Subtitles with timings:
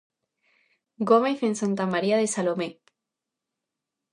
[1.09, 2.79] Gómez en Santa María de Salomé.